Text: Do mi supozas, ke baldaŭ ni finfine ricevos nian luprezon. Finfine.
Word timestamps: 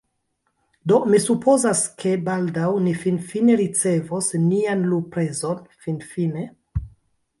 Do 0.91 0.95
mi 1.13 1.17
supozas, 1.25 1.83
ke 2.03 2.13
baldaŭ 2.29 2.71
ni 2.87 2.95
finfine 3.03 3.59
ricevos 3.61 4.31
nian 4.49 4.83
luprezon. 4.95 5.63
Finfine. 5.85 6.49